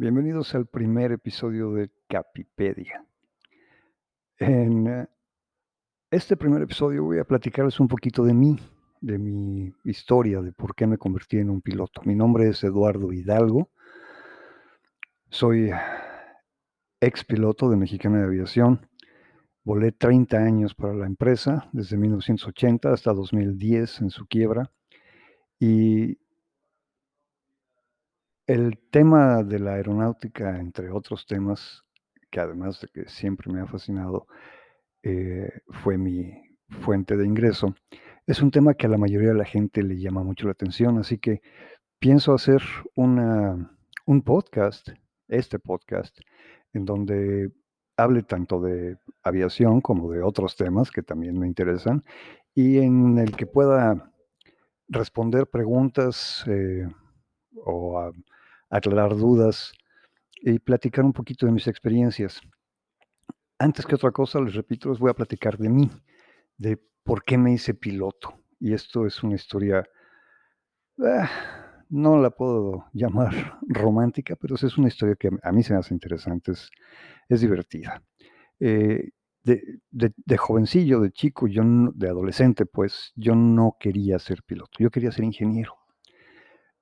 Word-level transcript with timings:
Bienvenidos 0.00 0.54
al 0.54 0.66
primer 0.66 1.10
episodio 1.10 1.72
de 1.72 1.90
Capipedia. 2.08 3.04
En 4.38 4.86
eh, 4.86 5.08
este 6.08 6.36
primer 6.36 6.62
episodio 6.62 7.02
voy 7.02 7.18
a 7.18 7.24
platicarles 7.24 7.80
un 7.80 7.88
poquito 7.88 8.22
de 8.22 8.32
mí, 8.32 8.56
de 9.00 9.18
mi 9.18 9.74
historia, 9.82 10.40
de 10.40 10.52
por 10.52 10.76
qué 10.76 10.86
me 10.86 10.98
convertí 10.98 11.38
en 11.38 11.50
un 11.50 11.60
piloto. 11.62 12.00
Mi 12.04 12.14
nombre 12.14 12.48
es 12.48 12.62
Eduardo 12.62 13.12
Hidalgo. 13.12 13.70
Soy 15.30 15.72
ex 17.00 17.24
piloto 17.24 17.68
de 17.68 17.76
Mexicana 17.76 18.18
de 18.18 18.26
Aviación. 18.26 18.88
Volé 19.64 19.90
30 19.90 20.36
años 20.36 20.76
para 20.76 20.94
la 20.94 21.06
empresa, 21.06 21.68
desde 21.72 21.96
1980 21.96 22.92
hasta 22.92 23.12
2010 23.12 24.02
en 24.02 24.10
su 24.10 24.28
quiebra. 24.28 24.70
Y 25.58 26.20
el 28.48 28.78
tema 28.90 29.44
de 29.44 29.58
la 29.58 29.74
aeronáutica, 29.74 30.58
entre 30.58 30.90
otros 30.90 31.26
temas, 31.26 31.84
que 32.30 32.40
además 32.40 32.80
de 32.80 32.88
que 32.88 33.08
siempre 33.08 33.52
me 33.52 33.60
ha 33.60 33.66
fascinado, 33.66 34.26
eh, 35.02 35.60
fue 35.68 35.98
mi 35.98 36.32
fuente 36.80 37.16
de 37.18 37.26
ingreso, 37.26 37.74
es 38.26 38.40
un 38.40 38.50
tema 38.50 38.72
que 38.72 38.86
a 38.86 38.88
la 38.88 38.96
mayoría 38.96 39.28
de 39.28 39.34
la 39.34 39.44
gente 39.44 39.82
le 39.82 40.00
llama 40.00 40.22
mucho 40.22 40.46
la 40.46 40.52
atención, 40.52 40.98
así 40.98 41.18
que 41.18 41.42
pienso 41.98 42.32
hacer 42.32 42.62
una, 42.96 43.70
un 44.06 44.22
podcast, 44.22 44.88
este 45.28 45.58
podcast, 45.58 46.18
en 46.72 46.86
donde 46.86 47.52
hable 47.98 48.22
tanto 48.22 48.60
de 48.60 48.96
aviación 49.22 49.82
como 49.82 50.10
de 50.10 50.22
otros 50.22 50.56
temas 50.56 50.90
que 50.90 51.02
también 51.02 51.38
me 51.38 51.46
interesan 51.46 52.02
y 52.54 52.78
en 52.78 53.18
el 53.18 53.36
que 53.36 53.46
pueda 53.46 54.10
responder 54.88 55.48
preguntas 55.48 56.44
eh, 56.46 56.88
o 57.64 57.98
a, 57.98 58.12
aclarar 58.70 59.16
dudas 59.16 59.72
y 60.42 60.58
platicar 60.58 61.04
un 61.04 61.12
poquito 61.12 61.46
de 61.46 61.52
mis 61.52 61.66
experiencias. 61.66 62.40
Antes 63.58 63.86
que 63.86 63.94
otra 63.94 64.12
cosa, 64.12 64.40
les 64.40 64.54
repito, 64.54 64.90
les 64.90 64.98
voy 64.98 65.10
a 65.10 65.14
platicar 65.14 65.58
de 65.58 65.68
mí, 65.68 65.90
de 66.56 66.78
por 67.02 67.24
qué 67.24 67.36
me 67.38 67.52
hice 67.52 67.74
piloto. 67.74 68.34
Y 68.60 68.72
esto 68.72 69.06
es 69.06 69.22
una 69.22 69.34
historia, 69.34 69.84
ah, 71.04 71.30
no 71.88 72.18
la 72.18 72.30
puedo 72.30 72.86
llamar 72.92 73.58
romántica, 73.68 74.36
pero 74.36 74.54
es 74.54 74.78
una 74.78 74.88
historia 74.88 75.16
que 75.16 75.30
a 75.42 75.52
mí 75.52 75.62
se 75.62 75.72
me 75.72 75.80
hace 75.80 75.94
interesante, 75.94 76.52
es, 77.28 77.40
divertida. 77.40 78.02
Eh, 78.60 79.10
de, 79.44 79.80
de, 79.90 80.36
jovencillo, 80.36 81.00
de 81.00 81.10
chico, 81.10 81.46
yo 81.46 81.62
de 81.64 82.08
adolescente, 82.08 82.66
pues 82.66 83.12
yo 83.16 83.34
no 83.34 83.76
quería 83.80 84.18
ser 84.18 84.42
piloto, 84.42 84.72
yo 84.78 84.90
quería 84.90 85.10
ser 85.10 85.24
ingeniero. 85.24 85.74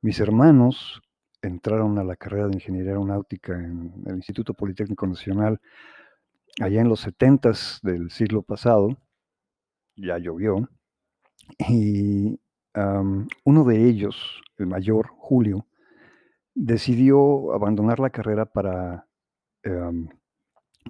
Mis 0.02 0.18
hermanos 0.18 1.00
entraron 1.42 1.98
a 1.98 2.04
la 2.04 2.16
carrera 2.16 2.48
de 2.48 2.54
ingeniería 2.54 2.92
aeronáutica 2.92 3.54
en 3.54 3.92
el 4.06 4.16
Instituto 4.16 4.54
Politécnico 4.54 5.06
Nacional 5.06 5.60
allá 6.60 6.80
en 6.80 6.88
los 6.88 7.00
70 7.00 7.52
del 7.82 8.10
siglo 8.10 8.42
pasado, 8.42 8.96
ya 9.94 10.18
llovió, 10.18 10.68
y 11.68 12.38
uno 13.44 13.64
de 13.64 13.88
ellos, 13.88 14.42
el 14.58 14.66
mayor, 14.66 15.08
Julio, 15.16 15.66
decidió 16.54 17.52
abandonar 17.54 18.00
la 18.00 18.10
carrera 18.10 18.46
para 18.46 19.06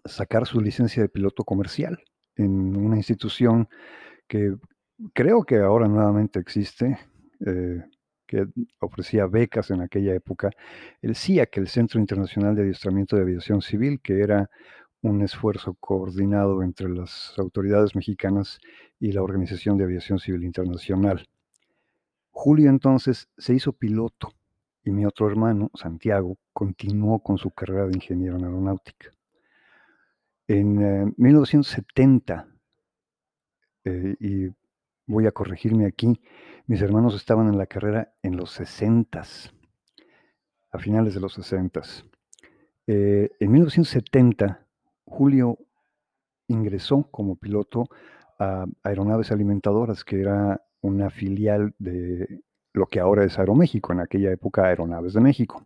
sacar 0.04 0.46
su 0.46 0.60
licencia 0.60 1.02
de 1.02 1.08
piloto 1.08 1.44
comercial 1.44 1.98
en 2.36 2.76
una 2.76 2.96
institución 2.96 3.68
que 4.28 4.56
creo 5.14 5.44
que 5.44 5.58
ahora 5.58 5.88
nuevamente 5.88 6.38
existe, 6.38 6.98
eh, 7.46 7.84
que 8.26 8.47
ofrecía 8.81 9.26
becas 9.26 9.70
en 9.70 9.81
aquella 9.81 10.14
época, 10.14 10.50
el 11.03 11.14
CIAC, 11.14 11.59
el 11.59 11.69
Centro 11.69 12.00
Internacional 12.00 12.54
de 12.54 12.62
Adiestramiento 12.62 13.16
de 13.16 13.22
Aviación 13.22 13.62
Civil, 13.62 14.00
que 14.03 14.20
era 14.20 14.50
un 15.03 15.22
esfuerzo 15.22 15.75
coordinado 15.75 16.62
entre 16.62 16.88
las 16.88 17.34
autoridades 17.38 17.94
mexicanas 17.94 18.59
y 18.98 19.12
la 19.12 19.22
Organización 19.22 19.76
de 19.78 19.84
Aviación 19.84 20.19
Civil 20.19 20.44
Internacional. 20.44 21.26
Julio 22.31 22.69
entonces 22.69 23.28
se 23.38 23.54
hizo 23.54 23.72
piloto 23.72 24.32
y 24.84 24.91
mi 24.91 25.04
otro 25.04 25.28
hermano, 25.28 25.70
Santiago, 25.75 26.36
continuó 26.53 27.19
con 27.20 27.38
su 27.38 27.50
carrera 27.50 27.86
de 27.86 27.97
ingeniero 27.97 28.36
en 28.36 28.44
aeronáutica. 28.44 29.10
En 30.47 31.15
1970, 31.16 32.47
eh, 33.84 33.91
eh, 33.91 34.16
y 34.20 34.48
voy 35.06 35.26
a 35.26 35.32
corregirme 35.32 35.86
aquí, 35.86 36.20
mis 36.66 36.82
hermanos 36.82 37.14
estaban 37.14 37.48
en 37.48 37.58
la 37.58 37.66
carrera 37.66 38.12
en 38.22 38.36
los 38.36 38.50
60, 38.52 39.22
a 40.72 40.78
finales 40.78 41.14
de 41.14 41.20
los 41.20 41.34
60. 41.34 41.82
Eh, 42.88 43.30
en 43.38 43.52
1970, 43.52 44.66
Julio 45.04 45.58
ingresó 46.48 47.04
como 47.10 47.36
piloto 47.36 47.88
a 48.38 48.66
Aeronaves 48.82 49.30
Alimentadoras, 49.30 50.04
que 50.04 50.20
era 50.20 50.60
una 50.80 51.10
filial 51.10 51.74
de 51.78 52.42
lo 52.72 52.86
que 52.86 53.00
ahora 53.00 53.24
es 53.24 53.38
Aeroméxico, 53.38 53.92
en 53.92 54.00
aquella 54.00 54.30
época 54.30 54.64
Aeronaves 54.64 55.14
de 55.14 55.20
México. 55.20 55.64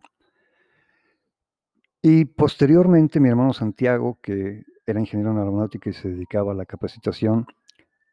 Y 2.01 2.25
posteriormente 2.25 3.19
mi 3.19 3.29
hermano 3.29 3.53
Santiago, 3.53 4.17
que 4.21 4.63
era 4.85 4.99
ingeniero 4.99 5.31
en 5.31 5.37
aeronáutica 5.37 5.89
y 5.89 5.93
se 5.93 6.09
dedicaba 6.09 6.51
a 6.51 6.55
la 6.55 6.65
capacitación, 6.65 7.45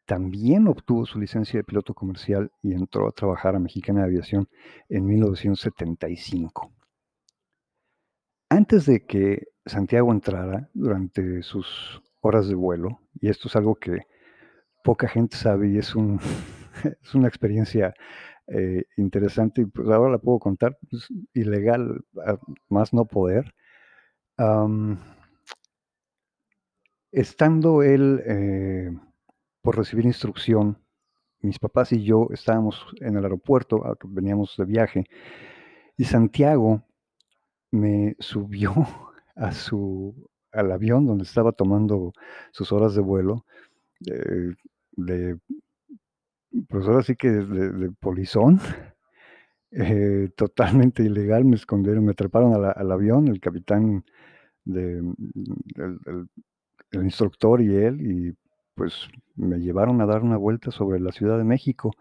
también 0.09 0.67
obtuvo 0.67 1.05
su 1.05 1.19
licencia 1.19 1.59
de 1.59 1.63
piloto 1.63 1.93
comercial 1.93 2.51
y 2.63 2.73
entró 2.73 3.07
a 3.07 3.11
trabajar 3.11 3.55
a 3.55 3.59
Mexicana 3.59 3.99
de 3.99 4.07
Aviación 4.07 4.49
en 4.89 5.05
1975. 5.05 6.73
Antes 8.49 8.87
de 8.87 9.05
que 9.05 9.49
Santiago 9.67 10.11
entrara 10.11 10.67
durante 10.73 11.43
sus 11.43 12.01
horas 12.21 12.47
de 12.47 12.55
vuelo, 12.55 12.99
y 13.21 13.29
esto 13.29 13.49
es 13.49 13.55
algo 13.55 13.75
que 13.75 14.07
poca 14.83 15.07
gente 15.07 15.37
sabe 15.37 15.69
y 15.69 15.77
es, 15.77 15.93
es 17.03 17.13
una 17.13 17.27
experiencia 17.27 17.93
eh, 18.47 18.85
interesante, 18.97 19.61
y 19.61 19.65
pues 19.65 19.87
ahora 19.89 20.13
la 20.13 20.17
puedo 20.17 20.39
contar, 20.39 20.75
pues, 20.89 21.07
ilegal, 21.35 22.03
más 22.67 22.95
no 22.95 23.05
poder. 23.05 23.53
estando 27.11 27.83
él 27.83 28.23
eh, 28.25 28.89
por 29.61 29.77
recibir 29.77 30.05
instrucción. 30.05 30.77
Mis 31.41 31.59
papás 31.59 31.91
y 31.93 32.03
yo 32.03 32.27
estábamos 32.31 32.85
en 32.99 33.15
el 33.15 33.23
aeropuerto, 33.23 33.81
veníamos 34.05 34.55
de 34.57 34.65
viaje, 34.65 35.05
y 35.97 36.05
Santiago 36.05 36.83
me 37.71 38.15
subió 38.19 38.73
a 39.35 39.51
su, 39.51 40.29
al 40.51 40.71
avión 40.71 41.05
donde 41.05 41.23
estaba 41.23 41.51
tomando 41.51 42.13
sus 42.51 42.71
horas 42.71 42.95
de 42.95 43.01
vuelo, 43.01 43.45
de, 43.99 45.37
pues 46.67 46.87
ahora 46.87 47.03
sí 47.03 47.15
que 47.15 47.29
de, 47.29 47.91
polizón, 47.99 48.59
eh, 49.71 50.29
totalmente 50.35 51.03
ilegal, 51.03 51.45
me 51.45 51.55
escondieron, 51.55 52.05
me 52.05 52.13
treparon 52.13 52.53
al 52.53 52.91
avión, 52.91 53.27
el 53.27 53.39
capitán, 53.39 54.03
de, 54.65 55.01
el, 56.91 57.03
instructor 57.03 57.61
y 57.61 57.75
él, 57.75 58.01
y 58.01 58.35
pues 58.79 59.09
me 59.35 59.59
llevaron 59.59 59.99
a 59.99 60.05
dar 60.05 60.23
una 60.23 60.37
vuelta 60.37 60.71
sobre 60.71 61.01
la 61.01 61.11
Ciudad 61.11 61.37
de 61.37 61.43
México. 61.43 61.91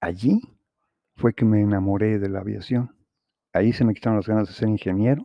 Allí 0.00 0.40
fue 1.14 1.34
que 1.34 1.44
me 1.44 1.60
enamoré 1.60 2.18
de 2.18 2.28
la 2.28 2.40
aviación. 2.40 2.90
Ahí 3.52 3.72
se 3.72 3.84
me 3.84 3.94
quitaron 3.94 4.16
las 4.16 4.26
ganas 4.26 4.48
de 4.48 4.54
ser 4.54 4.68
ingeniero. 4.68 5.22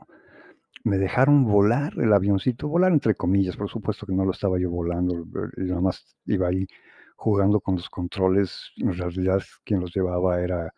Me 0.83 0.99
dejaron 0.99 1.45
volar 1.45 1.93
el 1.97 2.13
avioncito, 2.13 2.67
volar 2.67 2.91
entre 2.91 3.15
comillas, 3.15 3.57
por 3.57 3.67
supuesto 3.67 4.05
que 4.05 4.13
no 4.13 4.25
lo 4.25 4.31
estaba 4.31 4.59
yo 4.59 4.69
volando, 4.69 5.25
yo 5.57 5.65
nada 5.65 5.81
más 5.81 6.15
iba 6.27 6.49
ahí 6.49 6.67
jugando 7.15 7.61
con 7.61 7.75
los 7.75 7.89
controles. 7.89 8.69
En 8.77 8.93
realidad 8.93 9.41
quien 9.63 9.79
los 9.79 9.91
llevaba 9.91 10.39
era 10.39 10.71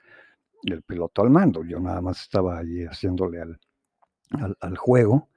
el 0.63 0.83
piloto 0.83 1.21
al 1.21 1.31
mando, 1.31 1.65
yo 1.65 1.81
nada 1.81 1.99
más 1.99 2.21
estaba 2.21 2.59
ahí 2.59 2.85
haciéndole 2.85 3.41
al, 3.41 3.59
al, 4.39 4.55
al 4.61 4.77
juego, 4.77 5.27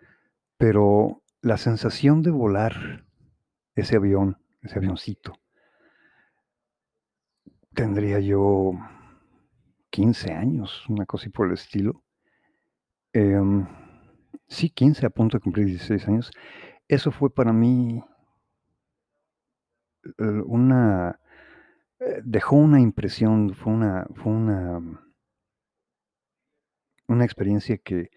pero 0.57 1.23
la 1.43 1.57
sensación 1.57 2.23
de 2.23 2.31
volar 2.31 3.05
ese 3.75 3.97
avión 3.97 4.39
ese 4.65 4.79
avioncito. 4.79 5.33
Tendría 7.75 8.19
yo 8.21 8.73
15 9.91 10.33
años, 10.33 10.89
una 10.89 11.07
cosa 11.07 11.29
y 11.29 11.31
por 11.31 11.47
el 11.47 11.55
estilo. 11.55 12.03
Em, 13.13 13.67
sí, 14.49 14.71
15, 14.71 15.07
a 15.07 15.11
punto 15.11 15.37
de 15.37 15.43
cumplir 15.43 15.67
16 15.67 16.09
años. 16.09 16.31
Eso 16.89 17.11
fue 17.13 17.33
para 17.33 17.53
mí 17.53 18.03
eh, 20.19 20.43
una... 20.47 21.21
Eh, 22.01 22.21
dejó 22.25 22.57
una 22.57 22.81
impresión, 22.81 23.55
fue 23.55 23.73
una, 23.73 24.07
fue 24.17 24.33
una, 24.33 24.81
una 27.09 27.25
experiencia 27.25 27.79
que, 27.79 28.11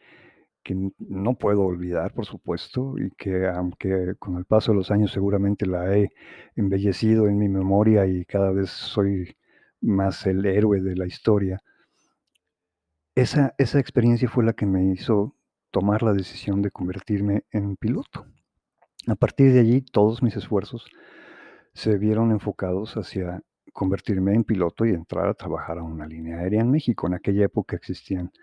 que 0.68 0.75
no 1.00 1.36
puedo 1.36 1.62
olvidar, 1.62 2.14
por 2.14 2.25
supuesto, 2.25 2.96
y 2.98 3.12
que 3.12 3.48
aunque 3.48 4.16
con 4.19 4.36
el 4.36 4.44
paso 4.44 4.74
de 4.74 4.78
los 4.78 4.92
años 4.92 5.14
seguramente 5.14 5.66
la 5.66 5.98
he 5.98 6.10
embellecido 6.58 7.30
en 7.30 7.38
mi 7.38 7.48
memoria 7.48 8.06
y 8.06 8.25
cada 8.25 8.52
vez 8.52 8.69
soy 8.69 9.38
más 9.80 10.28
el 10.28 10.46
héroe 10.46 10.81
de 10.81 10.98
la 10.98 11.06
historia, 11.06 11.62
esa, 13.16 13.56
esa 13.58 13.80
experiencia 13.80 14.28
fue 14.28 14.44
la 14.44 14.52
que 14.52 14.66
me 14.66 14.92
hizo 14.92 15.38
tomar 15.72 16.04
la 16.04 16.12
decisión 16.12 16.62
de 16.62 16.69
convertirme 16.69 17.46
en 17.52 17.78
piloto. 17.78 18.25
A 19.08 19.16
partir 19.16 19.54
de 19.54 19.62
allí, 19.62 19.81
todos 19.81 20.22
mis 20.22 20.36
esfuerzos 20.36 20.86
se 21.74 21.98
vieron 21.98 22.31
enfocados 22.31 22.98
hacia 22.98 23.42
convertirme 23.72 24.34
en 24.34 24.44
piloto 24.44 24.86
y 24.86 24.90
entrar 24.90 25.30
a 25.30 25.34
trabajar 25.34 25.78
a 25.78 25.84
una 25.84 26.06
línea 26.06 26.40
aérea 26.40 26.60
en 26.60 26.72
México. 26.72 27.08
En 27.08 27.14
aquella 27.14 27.46
época 27.46 27.78
existían 27.78 28.34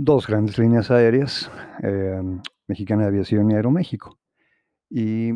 dos 0.00 0.28
grandes 0.28 0.56
líneas 0.58 0.92
aéreas, 0.92 1.50
em, 1.82 2.40
Mexicana 2.68 3.02
de 3.02 3.08
Aviación 3.08 3.50
y 3.50 3.54
Aeroméxico. 3.54 4.16
Y 4.88 5.32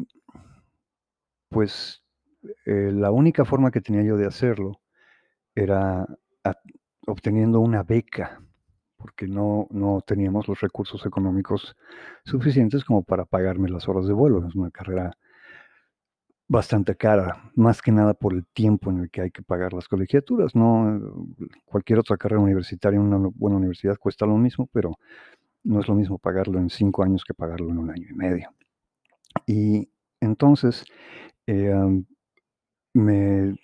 pues 1.48 2.02
eh, 2.64 2.92
la 2.92 3.10
única 3.10 3.44
forma 3.44 3.72
que 3.72 3.80
tenía 3.80 4.02
yo 4.04 4.16
de 4.16 4.26
hacerlo 4.26 4.80
era 5.54 6.06
obteniendo 7.08 7.58
una 7.60 7.82
beca, 7.82 8.40
porque 8.96 9.26
no, 9.26 9.66
no 9.70 10.00
teníamos 10.06 10.46
los 10.46 10.60
recursos 10.60 11.04
económicos 11.06 11.76
suficientes 12.24 12.84
como 12.84 13.02
para 13.02 13.24
pagarme 13.24 13.68
las 13.68 13.88
horas 13.88 14.06
de 14.06 14.12
vuelo. 14.12 14.46
Es 14.46 14.54
una 14.54 14.70
carrera 14.70 15.10
bastante 16.52 16.96
cara, 16.96 17.50
más 17.54 17.80
que 17.80 17.90
nada 17.90 18.12
por 18.12 18.34
el 18.34 18.44
tiempo 18.46 18.90
en 18.90 18.98
el 18.98 19.10
que 19.10 19.22
hay 19.22 19.30
que 19.30 19.40
pagar 19.42 19.72
las 19.72 19.88
colegiaturas. 19.88 20.54
No, 20.54 21.00
cualquier 21.64 21.98
otra 21.98 22.18
carrera 22.18 22.42
universitaria 22.42 22.98
en 22.98 23.06
una 23.06 23.30
buena 23.34 23.56
universidad 23.56 23.96
cuesta 23.96 24.26
lo 24.26 24.36
mismo, 24.36 24.68
pero 24.70 24.98
no 25.64 25.80
es 25.80 25.88
lo 25.88 25.94
mismo 25.94 26.18
pagarlo 26.18 26.58
en 26.58 26.68
cinco 26.68 27.04
años 27.04 27.24
que 27.24 27.32
pagarlo 27.32 27.70
en 27.70 27.78
un 27.78 27.90
año 27.90 28.06
y 28.10 28.14
medio. 28.14 28.50
Y 29.46 29.88
entonces 30.20 30.84
eh, 31.46 32.04
me 32.92 33.56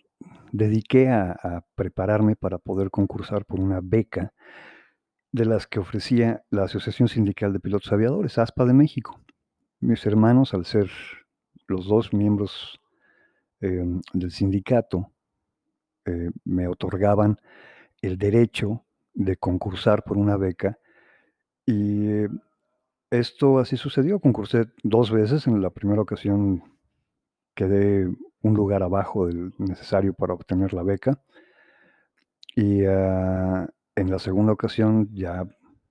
dediqué 0.52 1.10
a, 1.10 1.32
a, 1.32 1.64
prepararme 1.74 2.36
para 2.36 2.56
poder 2.56 2.90
concursar 2.90 3.44
por 3.44 3.60
una 3.60 3.80
beca 3.82 4.32
de 5.30 5.44
las 5.44 5.66
que 5.66 5.78
ofrecía 5.78 6.42
la 6.48 6.62
Asociación 6.62 7.08
Sindical 7.08 7.52
de 7.52 7.60
Pilotos 7.60 7.92
Aviadores, 7.92 8.38
ASPA 8.38 8.64
de 8.64 8.72
México. 8.72 9.20
Mis 9.78 10.06
hermanos, 10.06 10.54
al 10.54 10.64
ser 10.64 10.88
los 11.68 11.86
dos 11.86 12.12
miembros 12.12 12.80
em, 13.60 14.00
del 14.12 14.30
sindicato 14.30 15.12
eh, 16.04 16.30
me 16.44 16.66
otorgaban 16.68 17.38
el 18.02 18.18
derecho 18.18 18.84
de 19.14 19.36
concursar 19.36 20.02
por 20.04 20.16
una 20.16 20.36
beca 20.36 20.78
y 21.66 22.26
esto 23.10 23.58
así 23.58 23.76
sucedió. 23.76 24.20
Concursé 24.20 24.68
dos 24.82 25.10
veces. 25.10 25.46
En 25.46 25.60
la 25.62 25.70
primera 25.70 26.02
ocasión 26.02 26.62
quedé 27.54 28.06
un 28.42 28.54
lugar 28.54 28.82
abajo 28.82 29.26
del 29.26 29.52
necesario 29.58 30.12
para 30.12 30.34
obtener 30.34 30.72
la 30.72 30.82
beca. 30.82 31.20
Y 32.54 32.84
ah, 32.84 33.68
en 33.94 34.10
la 34.10 34.18
segunda 34.18 34.52
ocasión 34.52 35.08
ya 35.12 35.46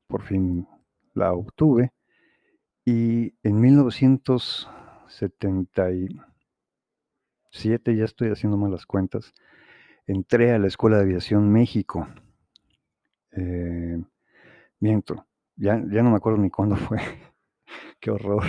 por 0.08 0.24
fin 0.24 0.68
la 1.14 1.34
obtuve. 1.34 1.92
Y 2.86 3.34
en 3.44 3.60
1900 3.60 4.70
77, 5.10 7.96
ya 7.96 8.06
estoy 8.06 8.30
haciendo 8.30 8.58
malas 8.58 8.86
cuentas, 8.86 9.34
entré 10.06 10.54
a 10.54 10.60
la 10.60 10.68
Escuela 10.68 10.98
de 10.98 11.04
Aviación 11.04 11.52
México. 11.52 12.08
Eh, 13.32 14.02
miento, 14.80 15.26
ya, 15.56 15.82
ya 15.90 16.04
no 16.04 16.12
me 16.12 16.18
acuerdo 16.18 16.40
ni 16.40 16.50
cuándo 16.50 16.76
fue. 16.76 17.00
Qué 18.00 18.12
horror. 18.12 18.44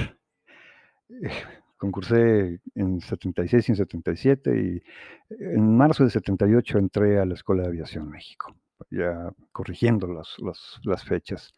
Eh, 1.09 1.31
concursé 1.79 2.61
en 2.75 3.01
76 3.01 3.69
y 3.69 3.73
en 3.73 3.77
77 3.77 4.61
y 4.61 4.83
en 5.31 5.77
marzo 5.77 6.05
de 6.05 6.11
78 6.11 6.79
entré 6.79 7.19
a 7.19 7.25
la 7.25 7.35
Escuela 7.35 7.63
de 7.63 7.69
Aviación 7.69 8.11
México, 8.11 8.55
ya 8.91 9.33
corrigiendo 9.53 10.07
las, 10.07 10.35
las, 10.39 10.81
las 10.83 11.05
fechas. 11.05 11.55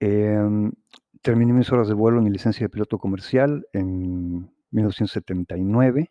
Em, 0.00 0.70
terminé 1.22 1.52
mis 1.52 1.70
horas 1.72 1.88
de 1.88 1.94
vuelo 1.94 2.18
en 2.18 2.24
mi 2.24 2.30
licencia 2.30 2.64
de 2.64 2.70
piloto 2.70 2.98
comercial 2.98 3.66
en 3.72 4.50
1979. 4.70 6.10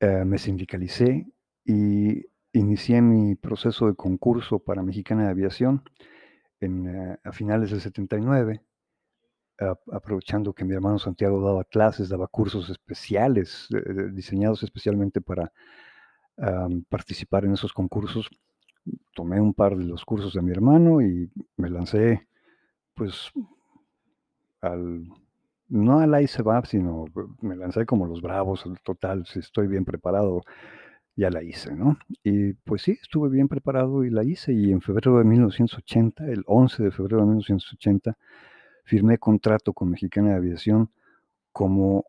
Eh, 0.00 0.24
me 0.24 0.38
sindicalicé 0.38 1.26
y 1.64 2.26
inicié 2.52 3.00
mi 3.00 3.34
proceso 3.36 3.86
de 3.86 3.94
concurso 3.94 4.58
para 4.58 4.82
Mexicana 4.82 5.24
de 5.24 5.30
Aviación 5.30 5.82
eh, 6.60 7.16
a 7.22 7.32
finales 7.32 7.70
del 7.70 7.80
79, 7.80 8.62
aprovechando 9.92 10.52
que 10.52 10.64
mi 10.64 10.74
hermano 10.74 10.98
Santiago 10.98 11.40
daba 11.40 11.64
clases, 11.64 12.08
daba 12.08 12.26
cursos 12.26 12.70
especiales 12.70 13.68
diseñados 14.12 14.62
especialmente 14.62 15.20
para 15.20 15.52
participar 16.88 17.44
en 17.44 17.52
esos 17.52 17.72
concursos. 17.72 18.28
Tomé 19.14 19.40
un 19.40 19.54
par 19.54 19.76
de 19.76 19.84
los 19.84 20.04
cursos 20.04 20.34
de 20.34 20.42
mi 20.42 20.50
hermano 20.50 21.00
y 21.00 21.30
me 21.56 21.70
lancé 21.70 22.26
pues, 22.94 23.32
al, 24.60 25.08
no 25.68 25.98
al 25.98 26.22
ICEBAP, 26.22 26.66
sino 26.66 27.06
me 27.40 27.56
lancé 27.56 27.86
como 27.86 28.06
los 28.06 28.22
bravos, 28.22 28.64
total, 28.82 29.26
si 29.26 29.40
estoy 29.40 29.66
bien 29.66 29.84
preparado, 29.84 30.42
ya 31.16 31.30
la 31.30 31.42
hice, 31.42 31.74
¿no? 31.74 31.98
Y 32.22 32.54
pues 32.54 32.82
sí, 32.82 32.98
estuve 33.00 33.28
bien 33.28 33.48
preparado 33.48 34.04
y 34.04 34.10
la 34.10 34.24
hice, 34.24 34.52
y 34.52 34.72
en 34.72 34.80
febrero 34.80 35.18
de 35.18 35.24
1980, 35.24 36.26
el 36.26 36.42
11 36.46 36.82
de 36.84 36.90
febrero 36.90 37.18
de 37.20 37.26
1980, 37.26 38.18
firmé 38.84 39.18
contrato 39.18 39.72
con 39.72 39.90
Mexicana 39.90 40.30
de 40.30 40.36
Aviación 40.36 40.90
como 41.52 42.04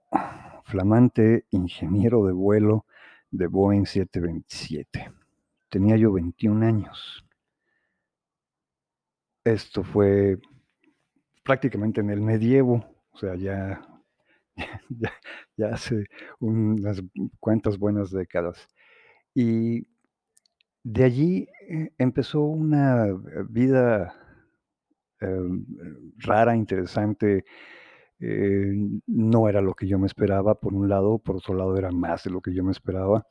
flamante 0.65 1.45
ingeniero 1.51 2.25
de 2.25 2.33
vuelo 2.33 2.85
de 3.31 3.47
Boeing 3.47 3.85
727. 3.85 5.11
Tenía 5.69 5.97
yo 5.97 6.11
21 6.13 6.65
años. 6.65 7.23
Esto 9.43 9.83
fue 9.83 10.39
prácticamente 11.45 12.01
en 12.01 12.09
el 12.09 12.21
medievo, 12.21 12.83
o 13.11 13.17
sea, 13.17 13.35
ya, 13.35 13.87
ya, 15.55 15.67
hace 15.67 16.05
unas 16.39 17.01
cuantas 17.39 17.77
buenas 17.77 18.11
décadas. 18.11 18.67
Y 19.35 19.87
de 20.83 21.03
allí 21.03 21.47
eh, 21.69 21.91
empezó 21.97 22.41
una 22.41 23.07
vida 23.47 24.13
em, 25.21 25.65
rara, 26.17 26.55
interesante. 26.55 27.45
Eh, 28.19 28.73
no 29.07 29.49
era 29.49 29.61
lo 29.61 29.75
que 29.75 29.87
yo 29.87 29.99
me 29.99 30.07
esperaba, 30.07 30.59
por 30.59 30.73
un 30.73 30.89
lado, 30.89 31.19
por 31.19 31.37
otro 31.37 31.53
lado 31.53 31.77
era 31.77 31.91
más 31.91 32.23
de 32.23 32.31
lo 32.31 32.41
que 32.41 32.53
yo 32.53 32.63
me 32.63 32.71
esperaba. 32.71 33.27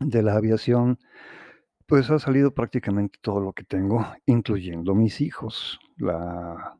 De 0.00 0.22
la 0.22 0.34
aviación, 0.34 0.98
pues 1.86 2.10
ha 2.10 2.18
salido 2.18 2.52
prácticamente 2.54 3.18
todo 3.22 3.40
lo 3.40 3.52
que 3.52 3.64
tengo, 3.64 4.06
incluyendo 4.26 4.94
mis 4.94 5.20
hijos. 5.20 5.78
La 5.98 6.79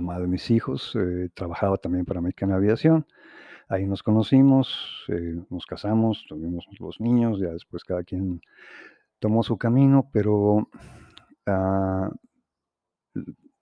mamá 0.00 0.20
de 0.20 0.26
mis 0.26 0.50
hijos, 0.50 0.94
eh, 0.94 1.30
trabajaba 1.34 1.78
también 1.78 2.04
para 2.04 2.18
Americana 2.18 2.56
Aviación. 2.56 3.06
Ahí 3.68 3.86
nos 3.86 4.02
conocimos, 4.02 5.04
eh, 5.08 5.36
nos 5.50 5.66
casamos, 5.66 6.24
tuvimos 6.28 6.66
los 6.78 7.00
niños, 7.00 7.40
ya 7.40 7.50
después 7.52 7.82
cada 7.84 8.04
quien 8.04 8.40
tomó 9.18 9.42
su 9.42 9.56
camino, 9.56 10.08
pero 10.12 10.68
ah, 11.46 12.10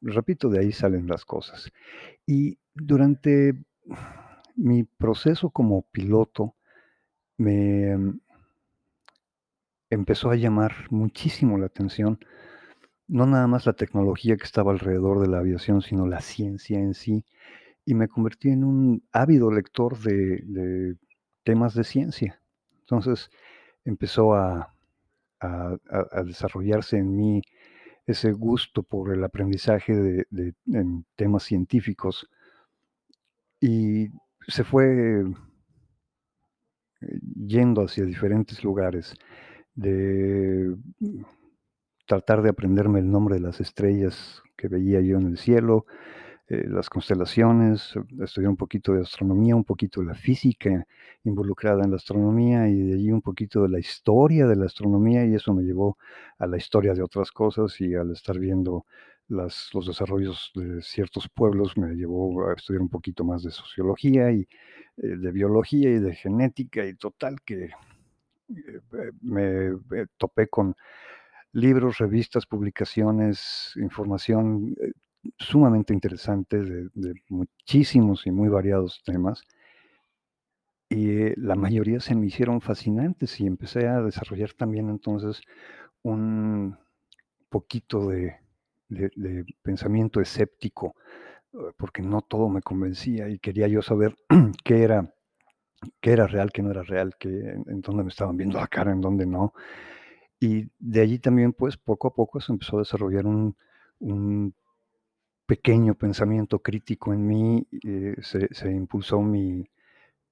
repito, 0.03 0.49
de 0.49 0.59
ahí 0.59 0.73
salen 0.73 1.07
las 1.07 1.25
cosas. 1.25 1.71
Y 2.27 2.59
durante 2.75 3.55
mi 4.57 4.85
proceso 4.85 5.51
como 5.51 5.83
piloto, 5.83 6.55
me 7.39 7.97
mm, 7.97 8.21
empezó 9.91 10.31
a 10.31 10.37
llamar 10.37 10.73
muchísimo 10.91 11.59
la 11.59 11.67
atención 11.67 12.19
no 13.09 13.27
nada 13.27 13.47
más 13.47 13.67
la 13.67 13.75
tecnología 13.75 14.37
que 14.37 14.45
estaba 14.45 14.73
alrededor 14.73 15.21
de 15.21 15.29
la 15.29 15.39
aviación, 15.39 15.83
sino 15.83 16.07
la 16.07 16.21
ciencia 16.21 16.79
en 16.79 16.95
sí, 16.95 17.25
y 17.85 17.95
me 17.95 18.09
convertí 18.09 18.51
en 18.51 18.65
un 18.65 19.03
ávido 19.13 19.51
lector 19.51 19.99
de, 19.99 20.97
temas 21.43 21.75
de 21.75 21.85
ciencia. 21.85 22.41
Entonces 22.81 23.31
empezó 23.85 24.35
a, 24.35 24.71
desarrollarse 26.25 26.97
en 26.97 27.15
mí 27.15 27.43
ese 28.07 28.33
gusto 28.33 28.83
por 28.83 29.13
el 29.13 29.23
aprendizaje 29.23 29.95
de, 29.95 30.55
en 30.73 31.05
temas 31.17 31.43
científicos 31.43 32.27
y 33.61 34.09
se 34.49 34.65
fue 34.65 35.23
eh, 37.01 37.21
yendo 37.47 37.83
hacia 37.83 38.05
diferentes 38.05 38.65
lugares 38.65 39.15
de 39.75 40.75
tratar 42.07 42.43
de 42.43 42.51
aprenderme 42.51 43.01
el 43.01 43.11
nombre 43.11 43.37
de 43.37 43.41
las 43.41 43.61
estrellas 43.61 44.43
que 44.57 44.69
veía 44.69 45.01
yo 45.01 45.19
en 45.19 45.27
el 45.27 45.39
cielo, 45.39 45.87
eh, 46.47 46.65
las 46.69 46.91
constelaciones, 46.91 47.95
estudiar 48.21 48.51
un 48.51 48.57
poquito 48.57 48.93
de 48.93 49.01
astronomía, 49.01 49.57
un 49.57 49.65
poquito 49.65 50.01
de 50.01 50.09
la 50.09 50.15
física 50.15 50.87
involucrada 51.25 51.85
en 51.85 51.91
la 51.91 51.97
astronomía 51.97 52.69
y 52.69 52.81
de 52.83 52.95
allí 52.95 53.11
un 53.11 53.23
poquito 53.23 53.63
de 53.63 53.71
la 53.71 53.79
historia 53.79 54.47
de 54.47 54.57
la 54.57 54.67
astronomía 54.67 55.25
y 55.25 55.35
eso 55.35 55.55
me 55.55 55.63
llevó 55.63 55.97
a 56.39 56.47
la 56.47 56.59
historia 56.59 56.93
de 56.93 57.03
otras 57.03 57.33
cosas 57.33 57.81
y 57.81 57.95
al 57.95 58.11
estar 58.11 58.39
viendo 58.39 58.85
las, 59.29 59.71
los 59.73 59.87
desarrollos 59.87 60.53
de 60.55 60.83
ciertos 60.83 61.31
pueblos 61.31 61.79
me 61.79 61.95
llevó 61.95 62.47
a 62.51 62.53
estudiar 62.53 62.83
un 62.83 62.91
poquito 62.91 63.25
más 63.25 63.43
de 63.43 63.51
sociología 63.51 64.31
y 64.31 64.47
eh, 64.99 65.17
de 65.17 65.33
biología 65.33 65.89
y 65.91 65.99
de 65.99 66.15
genética 66.15 66.85
y 66.85 66.95
total 66.95 67.41
que 67.43 67.71
eh, 68.51 69.13
me 69.23 69.71
topé 70.19 70.49
con 70.49 70.77
libros, 71.55 71.99
revistas, 71.99 72.47
publicaciones, 72.47 73.73
información 73.77 74.75
eh, 74.81 74.93
sumamente 75.39 75.95
interesante 75.95 76.61
de, 76.61 77.15
muchísimos 77.29 78.27
y 78.27 78.31
muy 78.31 78.49
variados 78.49 79.03
temas. 79.05 79.43
Y 80.91 81.11
eh, 81.11 81.35
la 81.37 81.55
mayoría 81.55 82.01
se 82.01 82.15
me 82.15 82.27
hicieron 82.27 82.61
fascinantes 82.61 83.41
y 83.41 83.47
empecé 83.47 83.87
a 83.89 84.03
desarrollar 84.03 84.53
también 84.53 84.91
entonces 84.91 85.41
un 86.03 86.77
poquito 87.49 88.09
de 88.09 88.37
pensamiento 89.63 90.21
escéptico, 90.21 90.97
eh, 91.55 91.73
porque 91.77 92.03
no 92.03 92.21
todo 92.23 92.49
me 92.49 92.63
convencía 92.63 93.29
y 93.29 93.39
quería 93.39 93.69
yo 93.69 93.81
saber 93.81 94.17
qué 94.65 94.83
era, 94.83 95.15
qué 96.01 96.13
era 96.13 96.27
real, 96.27 96.51
qué 96.53 96.63
no 96.63 96.73
era 96.73 96.83
real, 96.83 97.15
qué, 97.19 97.29
en, 97.29 97.65
en 97.69 97.81
dónde 97.81 98.03
me 98.03 98.11
estaban 98.11 98.37
viendo 98.37 98.59
la 98.59 98.67
cara, 98.67 98.93
en 98.93 99.01
dónde 99.01 99.27
no. 99.27 99.55
Y 100.47 100.69
de 100.79 101.01
allí 101.01 101.19
también, 101.19 101.53
pues, 101.53 101.77
poco 101.77 102.09
a 102.09 102.15
poco 102.15 102.41
se 102.41 102.53
empezó 102.53 102.77
a 102.77 102.81
desarrollar 102.81 103.27
un, 103.27 103.57
un 104.01 104.55
pequeño 105.47 105.95
pensamiento 105.95 106.61
crítico 106.61 107.13
en 107.15 107.27
mí, 107.27 107.67
eh, 107.85 108.17
se, 108.23 108.73
impulsó 108.73 109.21
mi, 109.23 109.69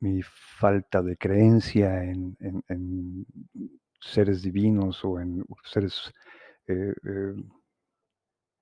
mi 0.00 0.23
falta 0.25 1.02
de 1.02 1.16
creencia 1.19 2.04
en, 2.04 2.37
en- 2.40 3.26
seres 4.00 4.42
divinos 4.42 5.04
o 5.04 5.21
en 5.21 5.45
seres 5.64 6.12
eh, 6.69 6.95
eh, 7.04 7.35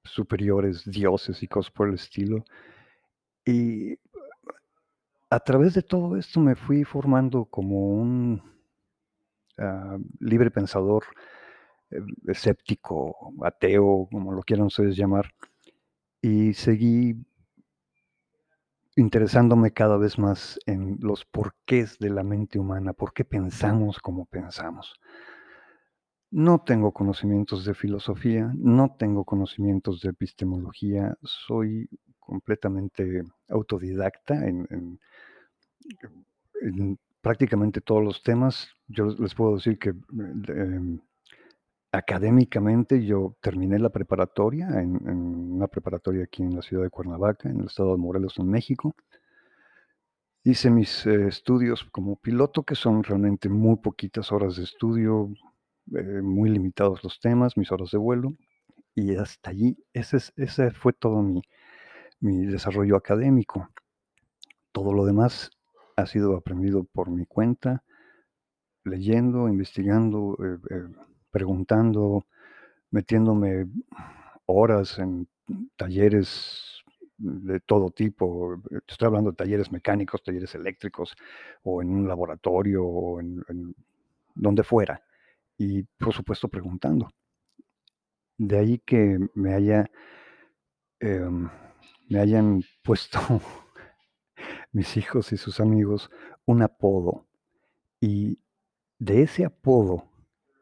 superiores, 0.05 0.85
dioses 0.85 1.43
y 1.43 1.49
cosas 1.49 1.73
por 1.73 1.89
el 1.89 1.95
estilo. 1.95 2.45
Y 3.47 3.99
a 5.31 5.41
través 5.41 5.75
de 5.75 5.83
todo 5.83 6.17
esto 6.17 6.39
me 6.41 6.55
fui 6.55 6.85
formando 6.85 7.45
como 7.47 7.89
un 7.95 8.43
ah, 9.59 9.99
libre 10.21 10.51
pensador, 10.51 11.05
escéptico, 12.27 13.33
ateo, 13.43 14.09
como 14.11 14.33
lo 14.33 14.43
quieran 14.43 14.67
ustedes 14.67 14.97
llamar, 14.97 15.31
y 16.23 16.55
seguí 16.55 17.17
interesándome 18.95 19.73
cada 19.73 19.97
vez 19.97 20.17
más 20.17 20.57
en 20.65 20.97
los 21.01 21.25
porqués 21.25 21.99
de 21.99 22.11
la 22.11 22.23
mente 22.23 22.61
humana, 22.61 22.93
por 22.93 23.13
qué 23.13 23.25
pensamos 23.25 23.99
como 23.99 24.27
pensamos. 24.27 24.95
No 26.33 26.59
tengo 26.65 26.91
conocimientos 26.93 27.65
de 27.65 27.73
filosofía, 27.73 28.51
no 28.57 28.97
tengo 28.99 29.25
conocimientos 29.25 30.01
de 30.01 30.09
epistemología, 30.11 31.17
soy 31.23 31.89
completamente 32.19 33.23
autodidacta 33.49 34.35
en, 34.49 34.67
en- 34.71 35.01
en 36.63 36.99
prácticamente 37.21 37.81
todos 37.81 38.03
los 38.05 38.23
temas. 38.23 38.69
Yo 38.89 39.07
les 39.07 39.35
puedo 39.35 39.57
decir 39.57 39.79
que 39.79 39.91
em, 39.91 41.01
académicamente 41.93 43.05
yo 43.05 43.37
terminé 43.41 43.79
la 43.79 43.91
preparatoria 43.91 44.69
en, 44.81 44.97
una 45.09 45.69
preparatoria 45.69 46.25
aquí 46.25 46.43
en 46.43 46.57
la 46.57 46.63
ciudad 46.63 46.85
de 46.85 46.91
Cuernavaca, 46.91 47.49
en 47.49 47.61
el 47.61 47.67
estado 47.67 47.93
de 47.93 47.99
Morelos, 47.99 48.39
en 48.39 48.49
México. 48.49 48.95
Hice 50.45 50.71
mis 50.71 51.07
eh, 51.07 51.29
estudios 51.29 51.85
como 51.93 52.17
piloto, 52.17 52.63
que 52.63 52.75
son 52.75 53.03
realmente 53.03 53.49
muy 53.49 53.77
poquitas 53.77 54.33
horas 54.33 54.57
de 54.57 54.65
estudio, 54.65 55.31
eh, 55.95 56.21
muy 56.23 56.51
limitados 56.51 57.03
los 57.05 57.21
temas, 57.21 57.57
mis 57.57 57.73
horas 57.73 57.91
de 57.91 57.99
vuelo, 57.99 58.35
y 58.95 59.17
hasta 59.17 59.51
allí, 59.51 59.77
ese, 59.95 60.19
es- 60.19 60.33
ese 60.37 60.71
fue 60.73 60.93
todo 60.95 61.23
mi, 61.23 61.43
mi 62.21 62.47
desarrollo 62.47 62.97
académico. 62.97 63.69
Todo 64.73 64.93
lo 64.93 65.05
demás 65.05 65.53
ha 65.95 66.07
sido 66.07 66.37
aprendido 66.37 66.83
por 66.83 67.09
mi 67.09 67.25
cuenta, 67.25 67.85
leyendo, 68.85 69.49
investigando, 69.49 70.37
eh, 70.45 70.59
eh, 70.71 70.89
preguntando, 71.31 72.27
metiéndome 72.91 73.67
horas 74.47 74.99
en 74.99 75.29
talleres 75.77 76.83
de 77.19 77.61
todo 77.61 77.91
tipo. 77.91 78.61
Estoy 78.87 79.07
hablando 79.07 79.31
de 79.31 79.37
talleres 79.37 79.71
mecánicos, 79.71 80.23
talleres 80.23 80.55
eléctricos, 80.55 81.15
o 81.63 81.83
en 81.83 81.91
un 81.91 82.09
laboratorio, 82.09 82.85
o 82.85 83.21
en, 83.21 83.43
en 83.49 83.75
donde 84.35 84.63
fuera. 84.65 85.03
Y 85.59 85.83
por 85.83 86.13
supuesto 86.15 86.49
preguntando. 86.49 87.11
De 88.39 88.59
ahí 88.59 88.79
que 88.79 89.19
me 89.35 89.55
haya, 89.55 89.91
em, 91.01 91.49
me 92.09 92.19
hayan 92.19 92.63
puesto 92.83 93.21
mis 94.73 94.97
hijos 94.97 95.33
y 95.33 95.37
sus 95.37 95.61
amigos 95.61 96.11
un 96.47 96.63
apodo. 96.63 97.27
Y 98.01 98.39
de 98.99 99.23
ese 99.23 99.45
apodo 99.45 100.10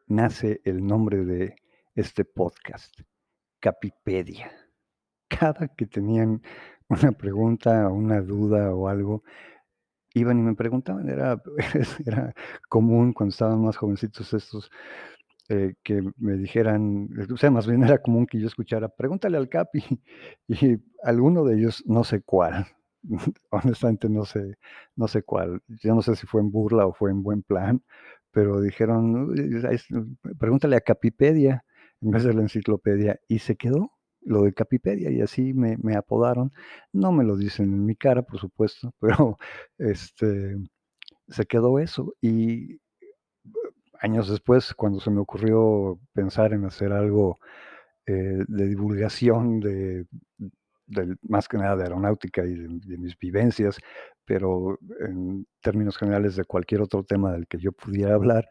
nace 0.09 0.59
el 0.65 0.85
nombre 0.85 1.23
de 1.23 1.55
este 1.95 2.25
podcast, 2.25 2.93
Capipedia. 3.59 4.51
Cada 5.29 5.67
que 5.69 5.85
tenían 5.85 6.41
una 6.89 7.11
pregunta, 7.11 7.87
o 7.87 7.93
una 7.93 8.21
duda 8.21 8.73
o 8.75 8.87
algo, 8.87 9.23
iban 10.13 10.39
y 10.39 10.41
me 10.41 10.55
preguntaban. 10.55 11.07
Era, 11.07 11.41
era 12.05 12.33
común 12.67 13.13
cuando 13.13 13.31
estaban 13.31 13.61
más 13.63 13.77
jovencitos 13.77 14.33
estos 14.33 14.71
eh, 15.49 15.73
que 15.83 16.03
me 16.17 16.33
dijeran, 16.33 17.09
o 17.31 17.37
sea, 17.37 17.49
más 17.51 17.67
bien 17.67 17.83
era 17.83 17.99
común 17.99 18.27
que 18.27 18.39
yo 18.39 18.47
escuchara, 18.47 18.87
pregúntale 18.87 19.35
al 19.37 19.49
Capi, 19.49 19.83
y 20.47 20.77
alguno 21.03 21.43
de 21.43 21.57
ellos, 21.57 21.83
no 21.87 22.03
sé 22.03 22.21
cuál, 22.21 22.67
honestamente 23.49 24.09
no 24.09 24.25
sé, 24.25 24.57
no 24.95 25.07
sé 25.07 25.23
cuál, 25.23 25.61
yo 25.67 25.95
no 25.95 26.03
sé 26.03 26.15
si 26.15 26.27
fue 26.27 26.41
en 26.41 26.51
burla 26.51 26.85
o 26.85 26.93
fue 26.93 27.09
en 27.09 27.23
buen 27.23 27.41
plan, 27.41 27.81
pero 28.31 28.61
dijeron, 28.61 29.29
"Uy, 29.31 29.61
es- 29.71 29.87
pregúntale 30.39 30.75
a 30.77 30.81
Capipedia 30.81 31.63
en 32.01 32.11
vez 32.11 32.23
de 32.23 32.33
la 32.33 32.41
enciclopedia, 32.41 33.19
y 33.27 33.39
se 33.39 33.55
quedó 33.57 33.91
lo 34.21 34.43
de 34.43 34.53
Capipedia, 34.53 35.11
y 35.11 35.21
así 35.21 35.53
me, 35.53 35.77
apodaron, 35.95 36.51
no 36.93 37.11
me 37.11 37.23
lo 37.25 37.35
dicen 37.37 37.65
en 37.73 37.85
mi 37.85 37.95
cara, 37.95 38.21
por 38.23 38.39
supuesto, 38.39 38.93
pero 39.01 39.37
este, 39.77 40.57
se 41.29 41.45
quedó 41.47 41.79
eso, 41.79 42.13
y 42.21 42.79
años 44.01 44.29
después, 44.29 44.73
cuando 44.73 44.99
se 44.99 45.11
me 45.11 45.19
ocurrió 45.21 45.99
pensar 46.13 46.53
en 46.53 46.65
hacer 46.65 46.91
algo 46.93 47.39
eh, 48.07 48.43
de 48.47 48.67
divulgación 48.67 49.59
de, 49.59 50.05
más 51.23 51.47
que 51.47 51.57
nada 51.57 51.75
de 51.77 51.83
aeronáutica 51.83 52.45
y 52.45 52.55
de 52.55 52.97
mis 52.97 53.17
vivencias, 53.17 53.77
pero 54.29 54.77
en 54.99 55.47
términos 55.59 55.97
generales 55.97 56.35
de 56.35 56.45
cualquier 56.45 56.81
otro 56.81 57.03
tema 57.03 57.31
del 57.31 57.47
que 57.47 57.57
yo 57.57 57.71
pudiera 57.71 58.13
hablar, 58.13 58.47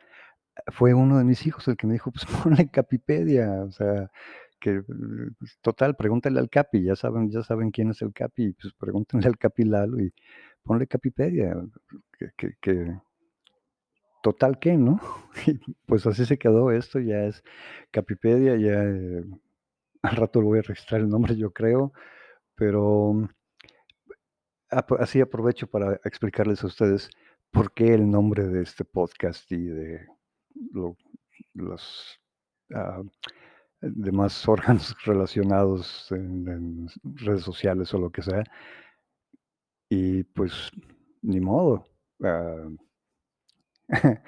fue 0.73 0.93
uno 0.93 1.19
de 1.19 1.25
mis 1.25 1.47
hijos 1.47 1.69
el 1.69 1.77
que 1.77 1.87
me 1.87 1.93
dijo, 1.93 2.11
pues 2.11 2.27
ponle 2.43 2.69
Capipedia, 2.69 3.63
o 3.63 3.71
sea, 3.71 4.11
que 4.59 4.83
pues, 5.39 5.57
total, 5.63 5.95
pregúntale 5.95 6.41
al 6.41 6.51
Capi, 6.51 6.83
ya 6.83 6.97
saben, 6.97 7.31
ya 7.31 7.45
saben 7.45 7.71
quién 7.71 7.91
es 7.91 8.03
el 8.03 8.13
Capi, 8.13 8.55
pues 8.55 8.75
pregúntenle 8.75 9.29
al 9.29 9.39
Capi 9.39 9.63
Lalo 9.67 10.01
y 10.01 10.13
ponle 10.65 10.89
Capipedia, 10.89 11.55
que, 12.19 12.31
que, 12.37 12.57
que 12.61 13.01
total 14.21 14.59
que, 14.59 14.77
¿no? 14.77 15.01
Y 15.47 15.61
pues 15.87 16.07
así 16.09 16.27
se 16.27 16.39
quedó 16.39 16.73
esto, 16.73 16.99
ya 16.99 17.23
es 17.27 17.45
Capipedia, 17.93 18.57
ya 18.57 18.83
eh, 18.83 19.25
al 20.03 20.17
rato 20.17 20.41
lo 20.41 20.49
voy 20.49 20.59
a 20.59 20.63
registrar 20.63 21.03
el 21.03 21.09
nombre, 21.09 21.37
yo 21.37 21.53
creo, 21.53 21.93
pero 22.57 23.29
así 24.71 25.21
aprovecho 25.21 25.67
para 25.67 25.95
explicarles 26.05 26.63
a 26.63 26.67
ustedes 26.69 27.11
por 27.51 27.73
qué 27.73 27.95
el 27.95 28.11
nombre 28.11 28.47
de 28.47 28.63
este 28.63 28.85
podcast 28.85 29.51
y 29.53 29.65
de 29.65 30.07
lo- 30.73 30.97
los 31.55 32.21
ah, 32.75 33.03
demás 33.81 34.47
órganos 34.49 34.95
relacionados 35.05 36.11
en, 36.13 36.89
redes 37.03 37.43
sociales 37.43 37.93
o 37.95 37.99
lo 37.99 38.11
que 38.11 38.23
sea. 38.23 38.45
Y 39.91 40.25
pues 40.25 40.71
ni 41.23 41.41
modo. 41.41 41.85
ah, 42.23 42.69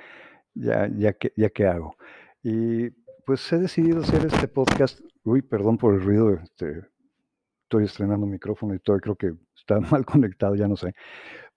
ya, 0.54 0.88
ya 0.88 1.12
que, 1.12 1.32
ya 1.36 1.50
que 1.50 1.66
hago. 1.66 1.96
Y 2.42 2.90
pues 3.26 3.52
he 3.52 3.58
decidido 3.58 4.00
hacer 4.00 4.24
este 4.26 4.48
podcast. 4.48 5.00
Uy, 5.24 5.42
perdón 5.42 5.76
por 5.76 5.94
el 5.94 6.00
ruido. 6.02 6.34
Este, 6.34 6.82
estoy 7.70 7.84
estrenando 7.84 8.26
micrófono 8.26 8.74
y 8.74 8.80
todo. 8.80 8.98
Creo 8.98 9.16
que 9.16 9.32
está 9.56 9.78
mal 9.92 10.04
conectado, 10.04 10.56
ya 10.56 10.66
no 10.66 10.76
sé. 10.76 10.94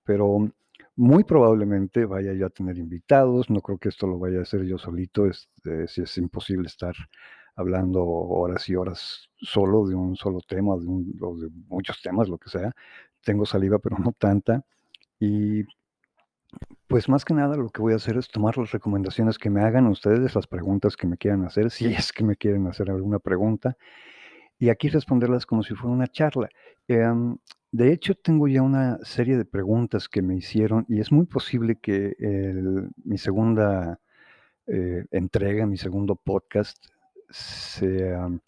Pero 0.03 0.48
muy 0.96 1.24
probablemente 1.24 2.05
vaya 2.05 2.34
yo 2.34 2.46
a 2.46 2.50
tener 2.50 2.77
invitados. 2.77 3.50
No 3.50 3.62
creo 3.62 3.79
que 3.79 3.89
esto 3.89 4.05
lo 4.05 4.20
vaya 4.20 4.39
a 4.39 4.43
hacer 4.43 4.63
yo 4.63 4.77
solito. 4.77 5.25
Este, 5.25 5.88
si 5.88 6.03
es 6.03 6.17
imposible 6.17 6.67
estar 6.67 6.93
hablando 7.55 8.05
horas 8.05 8.70
y 8.70 8.75
horas 8.75 9.29
solo 9.38 9.88
de 9.88 9.96
un 9.96 10.15
solo 10.15 10.39
tema, 10.48 10.75
de 10.77 10.86
o 11.22 11.38
de 11.38 11.50
muchos 11.67 12.01
temas, 12.01 12.29
lo 12.29 12.38
que 12.38 12.50
sea. 12.50 12.72
Tengo 13.24 13.46
saliva, 13.46 13.79
pero 13.79 13.98
no 13.98 14.12
tanta. 14.12 14.63
Y 15.20 15.63
pues 16.88 17.10
más 17.10 17.25
que 17.25 17.34
nada 17.34 17.55
lo 17.55 17.70
que 17.70 17.82
voy 17.82 17.93
a 17.93 17.96
hacer 17.96 18.17
es 18.17 18.27
tomar 18.27 18.58
las 18.58 18.72
recomendaciones 18.72 19.39
que 19.39 19.50
me 19.50 19.62
hagan 19.62 19.88
ustedes, 19.88 20.36
las 20.36 20.46
preguntas 20.46 20.96
que 20.96 21.08
me 21.08 21.17
quieran 21.17 21.43
hacer, 21.43 21.72
si 21.72 21.88
es 21.88 22.13
que 22.13 22.24
me 22.24 22.36
quieren 22.36 22.67
hacer 22.67 22.91
alguna 22.91 23.17
pregunta, 23.17 23.77
y 24.60 24.70
aquí 24.70 24.90
responderlas 24.90 25.46
como 25.46 25.64
si 25.64 25.74
fuera 25.76 25.94
una 25.96 26.08
charla. 26.08 26.50
Em, 26.88 27.38
de 27.72 27.92
hecho, 27.92 28.16
tengo 28.16 28.48
ya 28.48 28.62
una 28.62 29.00
serie 29.04 29.38
de 29.38 29.46
preguntas 29.46 30.08
que 30.08 30.22
me 30.22 30.36
hicieron 30.36 30.86
y 30.88 31.00
es 31.00 31.12
muy 31.12 31.26
posible 31.26 31.78
que 31.78 32.16
mi 33.04 33.18
segunda 33.18 34.00
eh, 34.68 35.06
entrega, 35.12 35.66
mi 35.66 35.78
segundo 35.78 36.16
podcast, 36.16 36.78
se 37.30 38.14
am, 38.16 38.40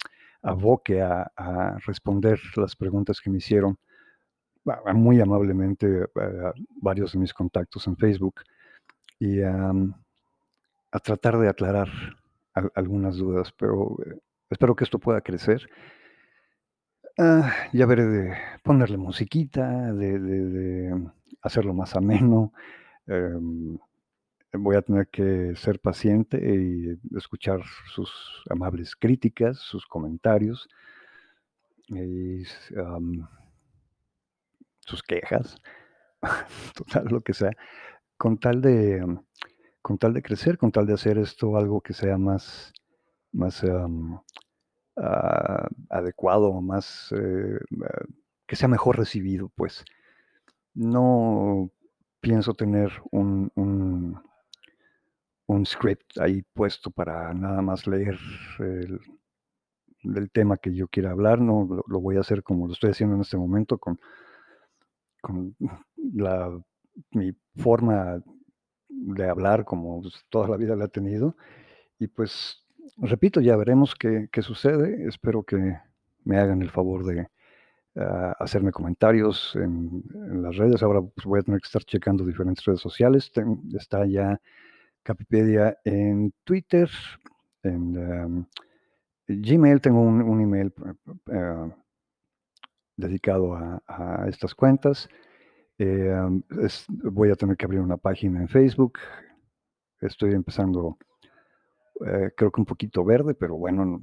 aboque 0.44 1.02
a, 1.02 1.32
responder 1.86 2.40
las 2.56 2.76
preguntas 2.76 3.20
que 3.20 3.30
me 3.32 3.40
hicieron 3.40 3.78
a- 4.68 4.92
a- 4.92 4.94
muy 4.94 5.20
amablemente 5.20 6.06
varios 6.82 7.14
de 7.14 7.20
mis 7.20 7.34
contactos 7.34 7.88
en 7.88 7.98
Facebook 7.98 8.36
y 9.20 9.42
a 10.92 11.00
tratar 11.04 11.38
de 11.38 11.50
aclarar 11.50 11.90
al- 12.54 12.72
algunas 12.76 13.18
dudas, 13.18 13.52
pero 13.58 13.98
eh, 14.06 14.18
espero 14.50 14.76
que 14.76 14.84
esto 14.84 15.00
pueda 15.00 15.22
crecer. 15.22 15.70
Ah, 17.18 17.52
ya 17.72 17.86
veré 17.86 18.06
de 18.06 18.34
ponerle 18.64 18.98
musiquita, 18.98 19.94
de, 19.94 20.20
de 20.20 21.10
hacerlo 21.42 21.74
más 21.74 21.96
ameno. 21.96 22.52
em, 23.08 23.78
voy 24.58 24.76
a 24.76 24.82
tener 24.82 25.08
que 25.08 25.56
ser 25.56 25.80
paciente 25.80 26.38
y 26.38 26.98
escuchar 27.18 27.62
sus 27.94 28.12
amables 28.50 28.96
críticas, 28.96 29.58
sus 29.58 29.86
comentarios 29.86 30.68
y 31.88 32.44
sus 34.80 35.04
quejas, 35.04 35.58
total, 36.76 37.06
lo 37.06 37.22
que 37.22 37.34
sea, 37.34 37.52
con 38.18 38.38
tal 38.38 38.62
de, 38.62 39.02
am, 39.02 39.24
con 39.82 39.98
tal 39.98 40.14
de 40.14 40.22
crecer, 40.22 40.58
con 40.58 40.72
tal 40.72 40.86
de 40.86 40.94
hacer 40.94 41.18
esto 41.18 41.58
algo 41.58 41.82
que 41.82 41.94
sea 41.94 42.18
más, 42.18 42.74
más 43.32 43.64
ah, 44.98 45.68
adecuado, 45.90 46.62
más, 46.62 47.14
eh, 47.16 47.60
que 48.48 48.56
sea 48.56 48.68
mejor 48.68 48.98
recibido, 48.98 49.50
pues. 49.56 49.86
No 50.74 51.72
pienso 52.22 52.54
tener 52.54 52.92
un, 53.12 53.52
un, 55.48 55.66
script 55.66 56.20
ahí 56.20 56.44
puesto 56.54 56.92
para 56.92 57.34
nada 57.34 57.62
más 57.62 57.88
leer 57.88 58.18
el, 58.60 59.00
tema 60.32 60.58
que 60.58 60.74
yo 60.76 60.88
quiera 60.88 61.12
hablar, 61.12 61.40
no, 61.40 61.68
lo, 61.70 61.84
lo 61.88 62.00
voy 62.02 62.18
a 62.18 62.20
hacer 62.20 62.44
como 62.44 62.68
lo 62.68 62.74
estoy 62.74 62.92
haciendo 62.92 63.16
en 63.16 63.22
este 63.22 63.38
momento, 63.38 63.78
con, 63.78 64.00
con 65.22 65.56
la, 66.14 66.52
mi 67.12 67.34
forma 67.56 68.22
de 68.90 69.30
hablar 69.30 69.66
como 69.66 70.02
pues, 70.02 70.24
toda 70.30 70.48
la 70.48 70.58
vida 70.58 70.76
la 70.76 70.86
he 70.86 70.90
tenido. 70.90 71.36
Y 72.00 72.08
pues, 72.08 72.65
repito, 72.98 73.42
ya 73.42 73.56
veremos 73.56 73.96
qué, 73.96 74.30
qué 74.32 74.42
sucede. 74.42 75.08
Espero 75.08 75.44
que 75.44 75.78
me 76.24 76.38
hagan 76.38 76.62
el 76.62 76.70
favor 76.70 77.06
de 77.06 77.28
ah, 77.98 78.36
hacerme 78.40 78.72
comentarios 78.72 79.56
en, 79.56 80.04
las 80.42 80.58
redes. 80.58 80.84
Ahora 80.84 81.02
pues, 81.02 81.26
voy 81.26 81.40
a 81.40 81.44
tener 81.44 81.62
que 81.62 81.68
estar 81.68 81.84
checando 81.84 82.26
diferentes 82.26 82.66
redes 82.66 82.82
sociales. 82.82 83.32
Está 83.74 84.06
ya 84.06 84.40
Capipedia 85.04 85.78
en 85.84 86.34
Twitter, 86.44 86.90
en 87.62 87.96
em, 87.96 88.46
Gmail, 89.28 89.82
tengo 89.82 90.02
un, 90.02 90.22
un 90.22 90.42
email 90.42 90.74
eh, 91.32 91.72
dedicado 92.98 93.56
a, 93.56 94.26
estas 94.28 94.56
cuentas. 94.56 95.10
Eh, 95.78 96.14
es- 96.62 96.86
voy 96.90 97.30
a 97.32 97.36
tener 97.36 97.58
que 97.58 97.66
abrir 97.66 97.82
una 97.82 97.98
página 97.98 98.42
en 98.42 98.48
Facebook. 98.48 99.00
Estoy 100.02 100.34
empezando, 100.34 100.98
eh, 102.06 102.32
creo 102.36 102.52
que 102.52 102.62
un 102.62 102.66
poquito 102.66 103.04
verde, 103.06 103.34
pero 103.36 103.56
bueno, 103.58 103.86
no- 103.86 104.02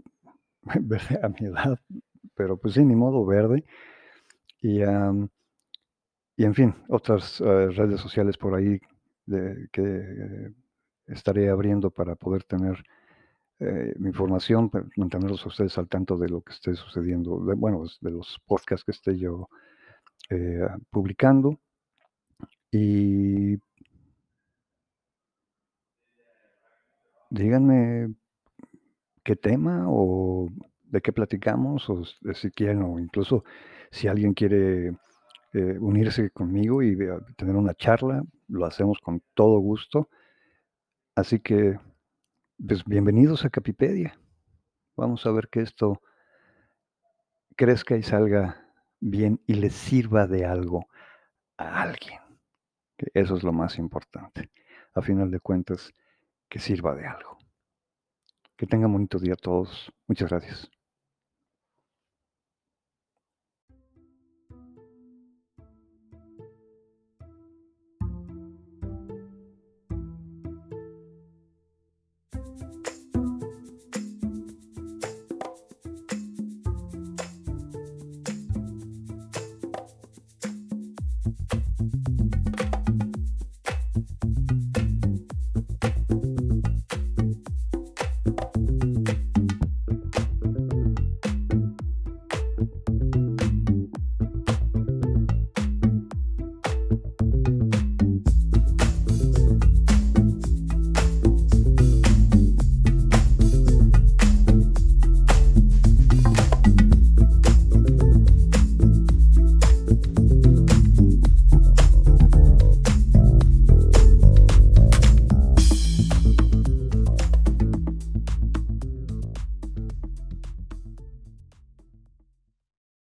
verde 0.83 1.21
a 1.23 1.29
mi 1.29 1.47
edad, 1.49 1.79
pero 2.37 2.57
pues 2.59 2.75
sí, 2.75 2.85
ni 2.85 2.97
modo, 2.97 3.25
verde. 3.27 3.65
Y, 4.63 4.83
am, 4.83 5.29
y 6.37 6.45
en 6.45 6.55
fin, 6.55 6.75
otras 6.89 7.41
eh, 7.41 7.69
redes 7.71 8.01
sociales 8.01 8.37
por 8.39 8.55
ahí 8.55 8.81
de- 9.27 9.69
que 9.73 10.53
estaré 11.07 11.49
abriendo 11.51 11.91
para 11.91 12.15
poder 12.17 12.45
tener 12.45 12.83
eh, 13.61 13.95
mi 13.99 14.09
información, 14.11 14.71
para 14.71 14.87
mantenerlos 14.97 15.47
ustedes 15.47 15.79
al 15.79 15.89
tanto 15.89 16.17
de 16.19 16.29
lo 16.31 16.43
que 16.43 16.53
esté 16.55 16.75
sucediendo, 16.77 17.39
bueno, 17.57 17.85
de 18.01 18.11
los 18.13 18.39
podcasts 18.47 18.85
que 18.85 18.93
esté 18.93 19.19
yo 19.19 19.49
eh, 20.31 20.67
publicando. 20.91 21.59
Y 22.71 23.57
díganme 27.33 28.15
qué 29.25 29.37
tema 29.37 29.87
o 29.89 30.49
de 30.85 31.01
qué 31.01 31.13
platicamos, 31.13 31.89
o 31.89 32.05
si 32.35 32.51
quieren, 32.51 32.83
o 32.83 32.99
incluso 32.99 33.45
si 33.91 34.07
alguien 34.07 34.35
quiere 34.35 34.89
eh, 35.55 35.79
unirse 35.81 36.31
conmigo 36.31 36.83
y 36.83 36.95
tener 37.37 37.57
una 37.57 37.75
charla, 37.75 38.23
lo 38.49 38.67
hacemos 38.67 38.99
con 39.01 39.23
todo 39.33 39.59
gusto. 39.61 40.11
Así 41.15 41.41
que, 41.41 41.79
pues 42.59 42.85
bienvenidos 42.85 43.47
a 43.47 43.51
Capipedia. 43.51 44.15
Vamos 44.95 45.25
a 45.25 45.33
ver 45.33 45.49
que 45.49 45.63
esto 45.63 46.03
crezca 47.57 47.97
y 47.97 48.03
salga 48.03 48.67
bien 49.01 49.41
y 49.47 49.55
les 49.55 49.73
sirva 49.73 50.27
de 50.27 50.45
algo 50.45 50.87
a 51.57 51.81
alguien. 51.83 52.21
eso 53.15 53.37
es 53.37 53.43
lo 53.43 53.55
más 53.55 53.79
importante. 53.79 54.51
A 54.95 55.01
final 55.01 55.31
de 55.31 55.41
cuentas, 55.41 55.95
que 56.53 56.59
sirva 56.59 56.95
de 56.95 57.07
algo. 57.07 57.39
Que 58.59 58.67
tengan 58.67 58.93
bonito 58.93 59.19
día 59.19 59.37
todos. 59.37 59.91
Muchas 60.07 60.29
gracias. 60.29 60.71